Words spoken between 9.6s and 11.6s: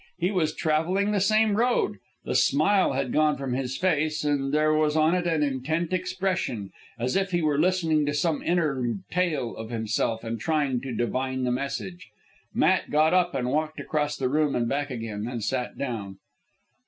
himself and trying to divine the